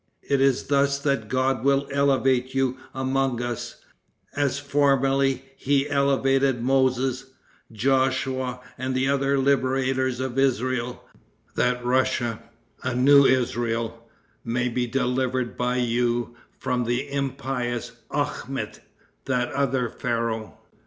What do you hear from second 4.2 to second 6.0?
as formerly he